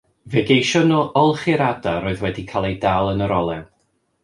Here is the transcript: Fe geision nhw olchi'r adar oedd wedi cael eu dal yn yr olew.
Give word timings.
Fe 0.35 0.41
geision 0.51 0.87
nhw 0.91 1.01
olchi'r 1.21 1.63
adar 1.67 2.09
oedd 2.13 2.25
wedi 2.27 2.47
cael 2.55 2.69
eu 2.73 2.75
dal 2.89 3.13
yn 3.15 3.25
yr 3.29 3.39
olew. 3.39 3.63